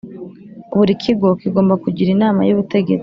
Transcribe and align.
Buri 0.77 0.93
Kigo 1.03 1.27
kigomba 1.41 1.73
kugira 1.83 2.09
inama 2.15 2.41
y’ubutegetsi 2.47 2.99